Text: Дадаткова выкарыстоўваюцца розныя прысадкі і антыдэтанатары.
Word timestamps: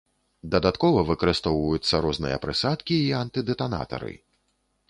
Дадаткова 0.53 1.03
выкарыстоўваюцца 1.09 2.01
розныя 2.05 2.41
прысадкі 2.47 3.01
і 3.05 3.15
антыдэтанатары. 3.23 4.13